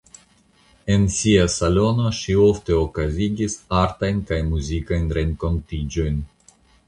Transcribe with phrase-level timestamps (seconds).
[0.93, 6.19] En sia salono ŝi ofte okazigis artajn kaj muzikajn renkontiĝojn.